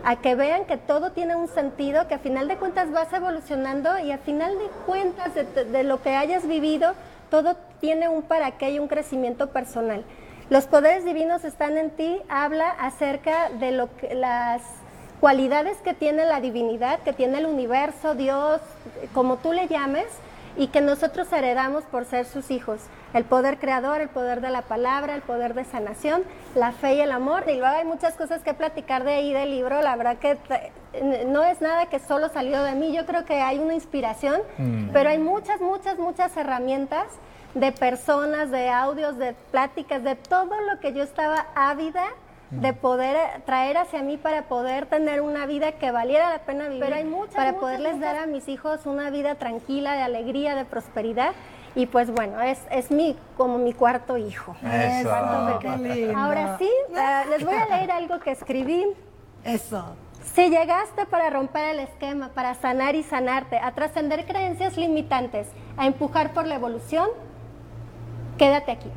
[0.07, 3.99] a que vean que todo tiene un sentido, que a final de cuentas vas evolucionando
[3.99, 6.95] y a final de cuentas de, de lo que hayas vivido,
[7.29, 10.05] todo tiene un para qué y un crecimiento personal.
[10.49, 14.62] Los poderes divinos están en ti, habla acerca de lo que las
[15.19, 18.61] cualidades que tiene la divinidad, que tiene el universo, Dios,
[19.12, 20.07] como tú le llames,
[20.57, 22.81] y que nosotros heredamos por ser sus hijos.
[23.12, 26.23] El poder creador, el poder de la palabra, el poder de sanación,
[26.55, 27.45] la fe y el amor.
[27.47, 29.81] Y luego hay muchas cosas que platicar de ahí del libro.
[29.83, 30.38] La verdad que
[31.27, 32.95] no es nada que solo salió de mí.
[32.95, 34.40] Yo creo que hay una inspiración,
[34.92, 37.07] pero hay muchas, muchas, muchas herramientas
[37.55, 42.05] de personas, de audios, de pláticas, de todo lo que yo estaba ávida
[42.50, 46.80] de poder traer hacia mí para poder tener una vida que valiera la pena vivir,
[46.85, 50.02] Pero hay muchas, para muchas, poderles muchas- dar a mis hijos una vida tranquila, de
[50.02, 51.32] alegría, de prosperidad.
[51.74, 54.56] Y pues bueno, es, es mi, como mi cuarto hijo.
[54.62, 55.11] Eso.
[56.16, 58.87] Ahora sí, eh, les voy a leer algo que escribí.
[59.44, 59.85] Eso.
[60.35, 65.87] Si llegaste para romper el esquema, para sanar y sanarte, a trascender creencias limitantes, a
[65.87, 67.09] empujar por la evolución,
[68.38, 68.90] quédate aquí.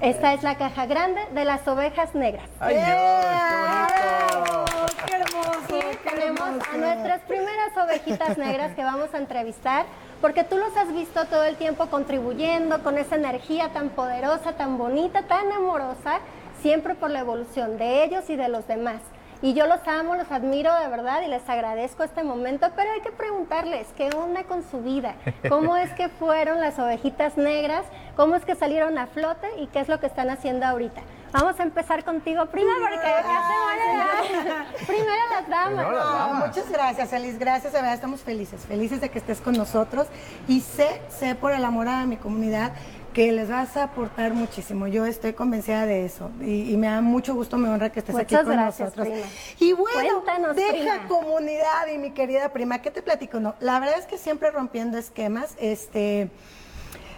[0.00, 2.48] Esta es la caja grande de las ovejas negras.
[2.60, 2.86] ¡Ay, Dios!
[2.86, 4.04] ¡Qué
[4.36, 4.86] bonito!
[5.06, 5.60] ¡Qué hermoso!
[5.68, 9.86] Sí, qué tenemos a nuestras primeras ovejitas negras que vamos a entrevistar,
[10.20, 14.76] porque tú los has visto todo el tiempo contribuyendo con esa energía tan poderosa, tan
[14.76, 16.20] bonita, tan amorosa,
[16.60, 19.00] siempre por la evolución de ellos y de los demás.
[19.42, 23.00] Y yo los amo, los admiro de verdad y les agradezco este momento, pero hay
[23.02, 25.14] que preguntarles qué onda con su vida,
[25.48, 27.84] cómo es que fueron las ovejitas negras,
[28.16, 31.02] cómo es que salieron a flote y qué es lo que están haciendo ahorita.
[31.32, 35.84] Vamos a empezar contigo, prima, porque acá se van a- primero las damas.
[35.84, 36.46] Primero las No, damas.
[36.48, 37.38] muchas gracias, Elis.
[37.38, 38.64] Gracias, de verdad, estamos felices.
[38.64, 40.06] Felices de que estés con nosotros.
[40.48, 42.72] Y sé, sé por el amor a mi comunidad
[43.16, 44.88] que les vas a aportar muchísimo.
[44.88, 46.30] Yo estoy convencida de eso.
[46.42, 49.08] Y, y me da mucho gusto, me honra que estés aquí con gracias, nosotros.
[49.08, 49.26] prima.
[49.58, 51.08] Y bueno, Cuéntanos, deja prima.
[51.08, 53.40] comunidad y mi querida prima, ¿qué te platico?
[53.40, 56.28] No, la verdad es que siempre rompiendo esquemas, este...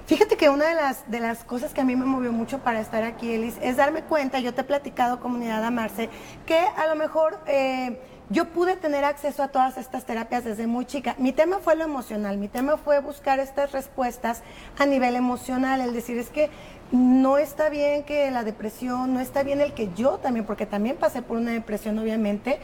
[0.07, 2.81] Fíjate que una de las, de las cosas que a mí me movió mucho para
[2.81, 6.09] estar aquí, Elis, es darme cuenta, yo te he platicado, comunidad Amarse,
[6.47, 7.99] que a lo mejor eh,
[8.31, 11.15] yo pude tener acceso a todas estas terapias desde muy chica.
[11.19, 14.43] Mi tema fue lo emocional, mi tema fue buscar estas respuestas
[14.79, 16.51] a nivel emocional, el decir es que
[16.93, 20.97] no está bien que la depresión, no está bien el que yo también, porque también
[20.97, 22.59] pasé por una depresión obviamente,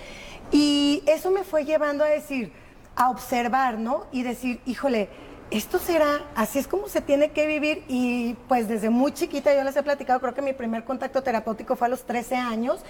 [0.50, 2.52] y eso me fue llevando a decir,
[2.96, 4.06] a observar, ¿no?
[4.12, 5.08] Y decir, híjole,
[5.50, 9.62] esto será, así es como se tiene que vivir y pues desde muy chiquita yo
[9.62, 12.80] les he platicado, creo que mi primer contacto terapéutico fue a los 13 años,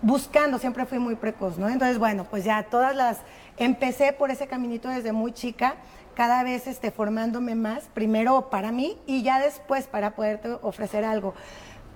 [0.00, 1.68] buscando, siempre fui muy precoz, ¿no?
[1.68, 3.18] Entonces, bueno, pues ya todas las,
[3.56, 5.74] empecé por ese caminito desde muy chica,
[6.14, 11.34] cada vez este, formándome más, primero para mí y ya después para poderte ofrecer algo.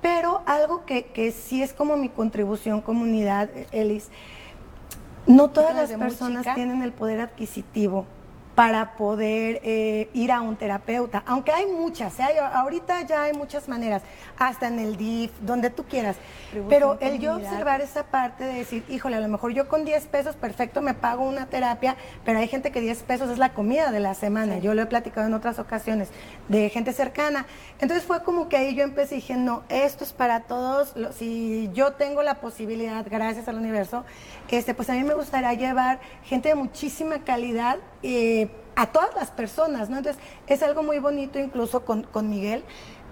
[0.03, 4.09] Pero algo que, que sí es como mi contribución comunidad, Elis,
[5.27, 8.07] no todas las personas tienen el poder adquisitivo
[8.59, 12.25] para poder eh, ir a un terapeuta, aunque hay muchas, ¿eh?
[12.25, 14.03] Hay- ahorita ya hay muchas maneras,
[14.37, 16.17] hasta en el DIF, donde tú quieras,
[16.69, 20.07] pero el yo observar esa parte de decir, híjole, a lo mejor yo con 10
[20.09, 21.95] pesos, perfecto, me pago una terapia,
[22.25, 24.87] pero hay gente que 10 pesos es la comida de la semana, yo lo he
[24.87, 26.09] platicado en otras ocasiones,
[26.49, 27.47] de gente cercana,
[27.79, 31.71] entonces fue como que ahí yo empecé y dije, no, esto es para todos, si
[31.75, 34.05] yo tengo la posibilidad, gracias al universo,
[34.51, 39.31] este, pues a mí me gustaría llevar gente de muchísima calidad eh, a todas las
[39.31, 39.99] personas, ¿no?
[39.99, 42.65] Entonces es algo muy bonito incluso con, con Miguel,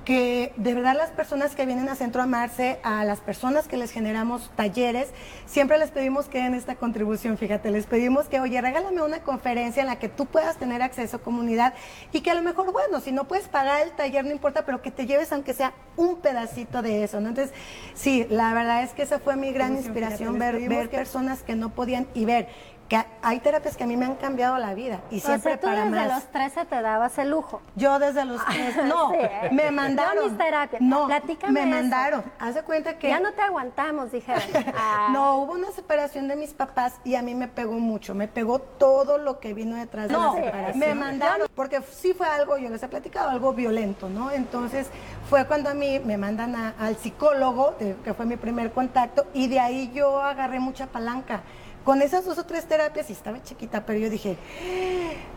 [0.06, 3.90] que de verdad las personas que vienen a Centro Amarse, a las personas que les
[3.90, 5.08] generamos talleres,
[5.46, 9.80] siempre les pedimos que den esta contribución, fíjate, les pedimos que, oye, regálame una conferencia
[9.80, 11.74] en la que tú puedas tener acceso a comunidad
[12.12, 14.80] y que a lo mejor, bueno, si no puedes pagar el taller, no importa, pero
[14.80, 17.30] que te lleves aunque sea un pedacito de eso, ¿no?
[17.30, 17.52] Entonces,
[17.94, 21.70] sí, la verdad es que esa fue mi gran inspiración, ver, ver personas que no
[21.70, 22.46] podían y ver
[22.88, 25.60] que hay terapias que a mí me han cambiado la vida y siempre o sea,
[25.60, 26.08] tú para desde más.
[26.08, 27.60] los 13 te dabas el lujo.
[27.74, 29.48] Yo desde los tres, no, Sí, ¿eh?
[29.50, 30.22] me mandaron.
[30.24, 30.80] Yo mis terapias.
[30.80, 31.68] No, Platícame me eso.
[31.70, 32.24] mandaron.
[32.38, 34.42] Haz de cuenta que Ya no te aguantamos, dijeron.
[34.78, 38.28] Ah, no, hubo una separación de mis papás y a mí me pegó mucho, me
[38.28, 40.78] pegó todo lo que vino detrás de No, la separación.
[40.78, 44.30] Me mandaron, porque sí fue algo, yo les he platicado, algo violento, ¿no?
[44.30, 44.88] Entonces
[45.28, 49.26] fue cuando a mí me mandan a- al psicólogo, de- que fue mi primer contacto,
[49.34, 51.40] y de ahí yo agarré mucha palanca.
[51.86, 54.36] Con esas dos o tres terapias, y estaba chiquita, pero yo dije,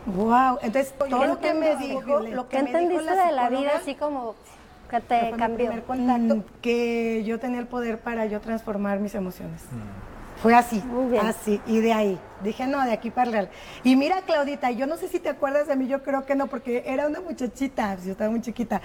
[0.08, 0.58] wow.
[0.64, 3.50] Entonces, todo lo que me dijo, lo ¿Qué que me dijo entendiste la de la
[3.50, 4.34] vida así como
[4.90, 5.68] que te mi cambió?
[5.68, 6.44] primer contacto, Mm.
[6.64, 9.62] que yo tenía el poder para yo transformar mis emociones.
[10.42, 11.26] Fue así, Muy bien.
[11.26, 12.20] así, y de ahí.
[12.42, 13.50] Dije, no, de aquí para el real.
[13.84, 16.48] Y mira, Claudita, yo no sé si te acuerdas de mí, yo creo que no,
[16.48, 18.82] porque era una muchachita, yo estaba muy chiquita,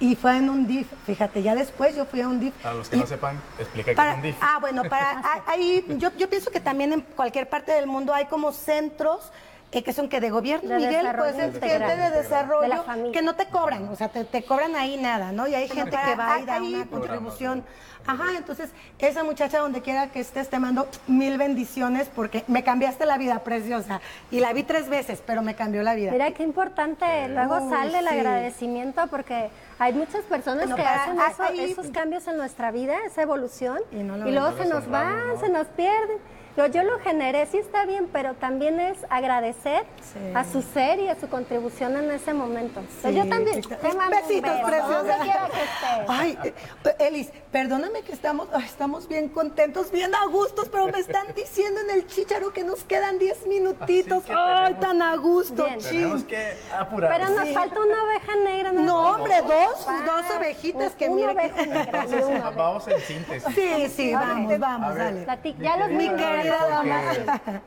[0.00, 2.52] y fue en un DIF, fíjate, ya después yo fui a un DIF.
[2.62, 4.36] Para los que y- no sepan, explica qué para- es un DIF.
[4.40, 8.12] Ah, bueno, para a- ahí yo, yo pienso que también en cualquier parte del mundo
[8.12, 9.30] hay como centros
[9.72, 11.90] eh, que son que de gobierno, De Miguel, pues es integral.
[11.90, 13.12] gente de desarrollo De la familia.
[13.12, 15.46] que no te cobran, o sea, te, te cobran ahí nada, ¿no?
[15.48, 17.64] Y hay gente que va y da ahí una contribución.
[18.08, 23.04] Ajá, entonces esa muchacha donde quiera que estés te mando mil bendiciones porque me cambiaste
[23.04, 24.00] la vida, preciosa.
[24.30, 26.12] Y la vi tres veces, pero me cambió la vida.
[26.12, 28.14] Mira qué importante, luego Uy, sale el sí.
[28.14, 29.50] agradecimiento porque
[29.80, 33.22] hay muchas personas No, que para- hacen eso- ahí- esos cambios en nuestra vida, esa
[33.22, 36.18] evolución, Y no lo y luego se nos van, se nos pierden.
[36.56, 40.18] Yo, yo lo generé, sí está bien, pero también es agradecer Sí.
[40.34, 42.80] a su ser y a su contribución en ese momento.
[43.04, 45.18] Yo también te mando un Besitos, beso, preciosa.
[45.18, 46.06] que estés.
[46.08, 46.54] Ay, eh,
[47.00, 51.80] Elis, perdóname que estamos, ay, estamos bien contentos, bien a gustos, pero me están diciendo
[51.82, 54.24] en el chicharo que nos quedan 10 minutitos.
[54.24, 55.66] Que Ay, tenemos- tan a gusto.
[55.82, 57.12] Tenemos que apurar.
[57.18, 57.54] Pero nos Sí.
[57.54, 58.72] falta una oveja negra.
[58.72, 62.24] No, hombre, dos, Ah, dos ovejitas que mira que- negra, Entonces,
[62.56, 63.54] vamos en síntesis.
[63.54, 65.26] Sí, sí, vamos, vamos, ver.
[65.26, 65.54] dale.
[65.60, 66.06] Ya los Mi.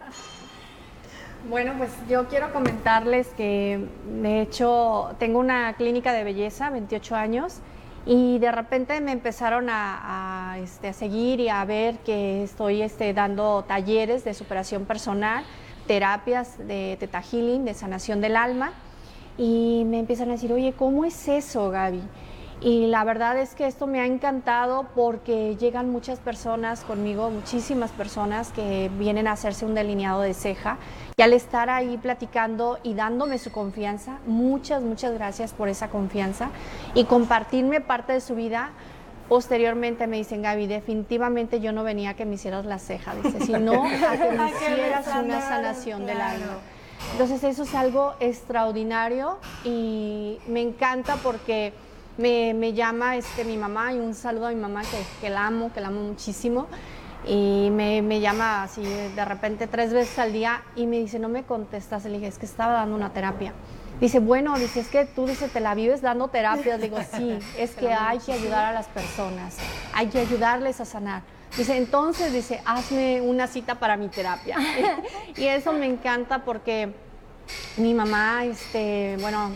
[1.47, 3.87] Bueno, pues yo quiero comentarles que
[4.21, 7.61] de hecho tengo una clínica de belleza, 28 años,
[8.05, 12.81] y de repente me empezaron a, a, este, a seguir y a ver que estoy
[12.81, 15.45] este, dando talleres de superación personal,
[15.87, 18.73] terapias de teta healing, de sanación del alma,
[19.37, 22.01] y me empiezan a decir, oye, ¿cómo es eso, Gaby?
[22.61, 27.91] Y la verdad es que esto me ha encantado porque llegan muchas personas conmigo, muchísimas
[27.91, 30.77] personas que vienen a hacerse un delineado de ceja.
[31.15, 36.49] Y al estar ahí platicando y dándome su confianza, muchas, muchas gracias por esa confianza
[36.95, 38.71] y compartirme parte de su vida.
[39.29, 43.39] Posteriormente me dicen, Gaby, definitivamente yo no venía a que me hicieras la ceja, dice,
[43.39, 46.57] sino a que me hicieras una sanación del alma.
[47.13, 51.73] Entonces eso es algo extraordinario y me encanta porque
[52.19, 55.47] me, me llama este, mi mamá y un saludo a mi mamá que, que la
[55.47, 56.67] amo, que la amo muchísimo.
[57.25, 61.29] Y me, me llama así de repente tres veces al día y me dice, no
[61.29, 62.03] me contestas.
[62.05, 63.53] Le dije, es que estaba dando una terapia.
[63.99, 66.79] Dice, bueno, dice, es que tú dice, te la vives dando terapias.
[66.79, 69.57] Digo, sí, es que hay que ayudar a las personas,
[69.93, 71.23] hay que ayudarles a sanar.
[71.57, 74.57] Dice, entonces, dice, hazme una cita para mi terapia.
[75.35, 76.93] y eso me encanta porque
[77.75, 79.51] mi mamá, este, bueno,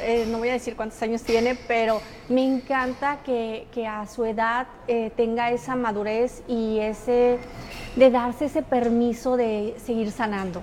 [0.00, 4.24] eh, no voy a decir cuántos años tiene, pero me encanta que, que a su
[4.24, 7.38] edad eh, tenga esa madurez y ese,
[7.96, 10.62] de darse ese permiso de seguir sanando.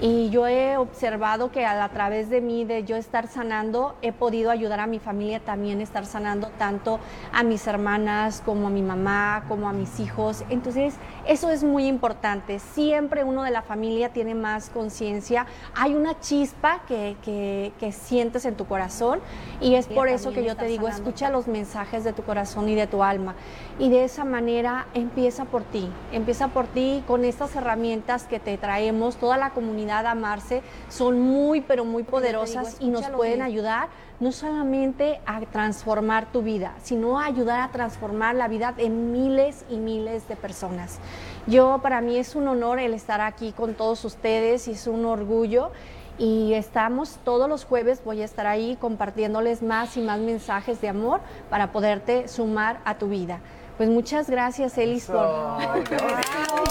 [0.00, 4.12] Y yo he observado que a, a través de mí, de yo estar sanando, he
[4.12, 6.98] podido ayudar a mi familia también a estar sanando, tanto
[7.32, 10.44] a mis hermanas como a mi mamá, como a mis hijos.
[10.50, 10.94] Entonces,
[11.26, 12.58] eso es muy importante.
[12.58, 15.46] Siempre uno de la familia tiene más conciencia.
[15.74, 19.20] Hay una chispa que, que- que sientes en tu corazón
[19.60, 21.08] y es por eso que yo te digo, sanando.
[21.10, 23.34] escucha los mensajes de tu corazón y de tu alma.
[23.78, 28.56] Y de esa manera empieza por ti, empieza por ti con estas herramientas que te
[28.58, 33.88] traemos, toda la comunidad amarse, son muy, pero muy poderosas y nos pueden ayudar
[34.24, 39.66] no solamente a transformar tu vida, sino a ayudar a transformar la vida de miles
[39.68, 40.98] y miles de personas.
[41.46, 45.04] Yo, para mí es un honor el estar aquí con todos ustedes y es un
[45.04, 45.72] orgullo.
[46.16, 50.88] Y estamos todos los jueves, voy a estar ahí compartiéndoles más y más mensajes de
[50.88, 53.40] amor para poderte sumar a tu vida.
[53.76, 55.18] Pues muchas gracias, Elis, por...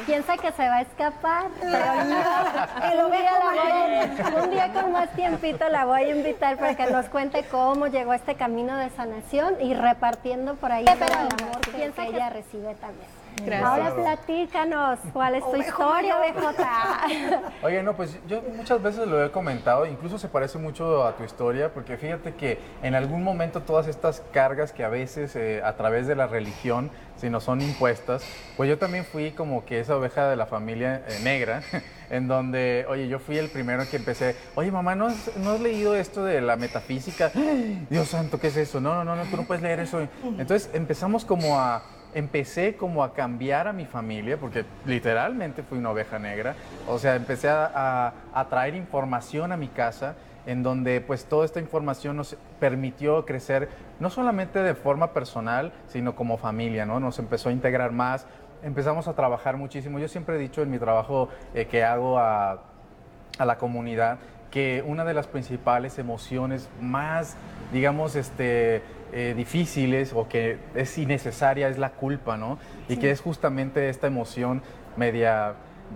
[0.00, 1.46] Pero piensa que se va a escapar.
[1.60, 6.02] Pero no, un día ovejo la voy a Un día con más tiempito la voy
[6.02, 10.54] a invitar para que nos cuente cómo llegó a este camino de sanación y repartiendo
[10.54, 13.19] por ahí todo el amor que, que ella recibe también.
[13.44, 13.70] Gracias.
[13.70, 17.40] Ahora platícanos, ¿cuál es tu historia, BJ?
[17.62, 21.24] Oye, no, pues yo muchas veces lo he comentado, incluso se parece mucho a tu
[21.24, 25.74] historia, porque fíjate que en algún momento todas estas cargas que a veces eh, a
[25.76, 28.24] través de la religión, si nos son impuestas,
[28.56, 31.62] pues yo también fui como que esa oveja de la familia eh, negra,
[32.10, 35.60] en donde, oye, yo fui el primero que empecé, oye, mamá, ¿no has, ¿no has
[35.60, 37.30] leído esto de la metafísica?
[37.90, 38.80] Dios santo, ¿qué es eso?
[38.80, 40.00] No, no, no, no, tú no puedes leer eso.
[40.24, 41.82] Entonces empezamos como a
[42.14, 46.54] empecé como a cambiar a mi familia, porque literalmente fui una oveja negra,
[46.88, 50.14] o sea, empecé a, a- traer información a mi casa,
[50.46, 53.68] en donde pues toda esta información nos permitió crecer,
[54.00, 56.98] no solamente de forma personal, sino como familia, ¿no?
[56.98, 58.26] Nos empezó a integrar más,
[58.62, 59.98] empezamos a trabajar muchísimo.
[59.98, 62.62] Yo siempre he dicho en mi trabajo eh, que hago a,
[63.38, 64.18] a la comunidad
[64.50, 67.36] que una de las principales emociones más,
[67.72, 72.58] digamos, este, eh, difíciles o que es innecesaria es la culpa, ¿no?
[72.88, 74.62] Y que es justamente esta emoción
[74.96, 75.54] media,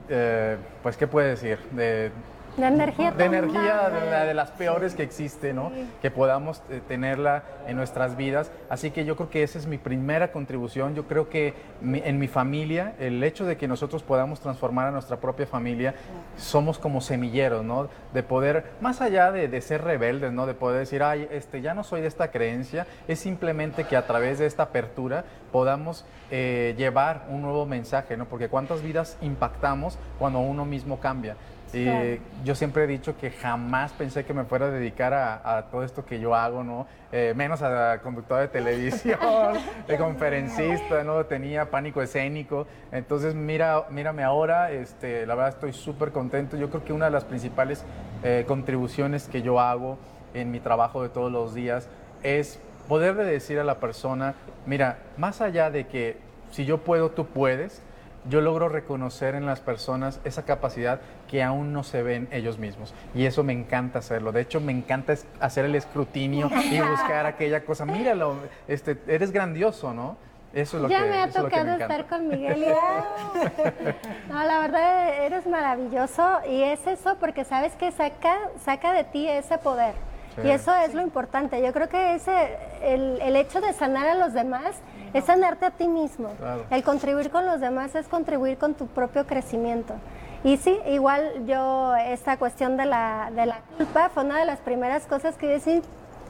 [0.09, 1.59] eh, pues, ¿qué puede decir?
[1.73, 2.11] De,
[2.57, 5.73] La energía de energía de, la- de las peores que existe, ¿no?
[6.01, 8.53] Que podamos eh, tenerla en nuestras vidas.
[8.69, 10.95] Así que yo creo que esa es mi primera contribución.
[10.95, 14.91] Yo creo que mi- en mi familia, el hecho de que nosotros podamos transformar a
[14.93, 15.95] nuestra propia familia,
[16.37, 17.89] somos como semilleros, ¿no?
[18.13, 20.47] De poder, más allá de, de ser rebeldes, ¿no?
[20.47, 24.07] De poder decir, ay, este, ya no soy de esta creencia, es simplemente que a
[24.07, 28.27] través de esta apertura podamos eh, llevar un nuevo mensaje, ¿no?
[28.27, 31.37] Porque cuántas vidas impactamos cuando uno mismo cambia.
[31.75, 32.05] Y Claro.
[32.45, 35.83] yo siempre he dicho que jamás pensé que me fuera a dedicar a, a todo
[35.83, 36.87] esto que yo hago, ¿no?
[37.13, 39.19] Eh, menos a conductor de televisión,
[39.89, 41.25] de conferencista, ¿no?
[41.27, 42.67] Tenía pánico escénico.
[42.93, 46.57] Entonces, mira, mírame ahora, este, la verdad estoy súper contento.
[46.57, 47.85] Yo creo que una de las principales
[48.23, 49.99] eh, contribuciones que yo hago
[50.33, 51.89] en mi trabajo de todos los días
[52.23, 52.59] es
[52.89, 54.35] poderle decir a la persona,
[54.67, 56.19] mira, más allá de que
[56.51, 57.83] si yo puedo, tú puedes,
[58.29, 62.95] yo logro reconocer en las personas esa capacidad que aún no se ven ellos mismos.
[63.15, 64.33] Y eso me encanta hacerlo.
[64.33, 67.85] De hecho, me encanta hacer el escrutinio y buscar aquella cosa.
[67.85, 68.37] Míralo,
[68.69, 70.17] este, eres grandioso, ¿no?
[70.55, 71.97] Eso es lo ya que me ha eso es lo que tocado me encanta.
[71.97, 77.91] estar con Miguel y no, la verdad eres maravilloso y es eso porque sabes que
[77.91, 79.95] saca, saca de ti ese poder
[80.37, 80.41] Sí.
[80.49, 81.63] y eso es lo importante.
[81.63, 84.75] Yo creo que ese, el, el hecho de sanar a los demás
[85.15, 86.29] es sanarte a ti mismo.
[86.39, 86.65] Claro.
[86.71, 89.95] El contribuir con los demás es contribuir con tu propio crecimiento.
[90.43, 94.59] Y sí, igual yo, esta cuestión de la, de la culpa fue una de las
[94.59, 95.81] primeras cosas que yo decía,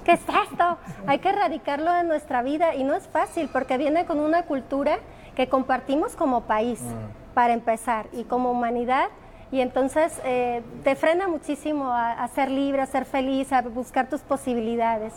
[0.05, 0.79] ¿qué es esto?
[1.09, 4.99] Hay que erradicarlo de nuestra vida y no es fácil porque viene con una cultura
[5.35, 6.81] que compartimos como país,
[7.35, 9.09] para empezar, y como humanidad.
[9.51, 14.09] Y entonces eh, te frena muchísimo a, a ser libre, a ser feliz, a buscar
[14.09, 15.12] tus posibilidades.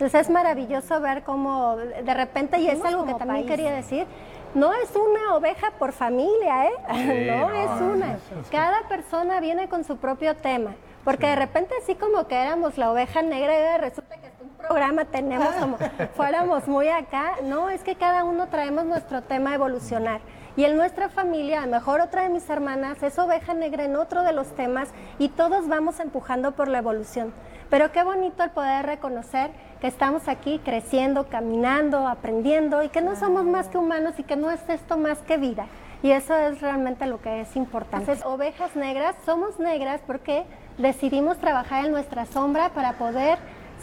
[0.00, 3.50] Entonces es maravilloso ver cómo de repente, y es algo que también país.
[3.50, 4.06] quería decir,
[4.54, 6.72] no es una oveja por familia, ¿eh?
[6.94, 8.18] Sí, no, no, es una.
[8.50, 10.74] Cada persona viene con su propio tema.
[11.04, 14.48] Porque de repente así como que éramos la oveja negra y ahora resulta que un
[14.50, 15.76] programa tenemos como
[16.16, 17.34] fuéramos muy acá.
[17.42, 20.22] No, es que cada uno traemos nuestro tema a evolucionar.
[20.56, 23.96] Y en nuestra familia, a lo mejor otra de mis hermanas es oveja negra en
[23.96, 27.34] otro de los temas y todos vamos empujando por la evolución.
[27.68, 33.16] Pero qué bonito el poder reconocer que estamos aquí creciendo, caminando, aprendiendo y que no
[33.16, 35.66] somos más que humanos y que no es esto más que vida.
[36.02, 38.12] Y eso es realmente lo que es importante.
[38.12, 40.44] Entonces, ovejas negras, somos negras porque
[40.78, 43.38] decidimos trabajar en nuestra sombra para poder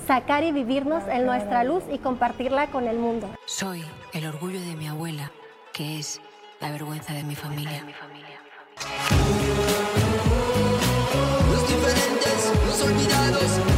[0.06, 3.30] sacar y vivirnos en nuestra luz y compartirla con el mundo.
[3.46, 3.84] Soy
[4.14, 5.32] el orgullo de mi abuela,
[5.74, 6.22] que es
[6.60, 7.84] la vergüenza de mi familia.
[11.52, 13.77] Los diferentes, los olvidados.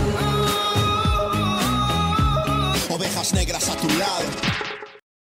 [3.20, 4.69] Ovejas negras a tu lado.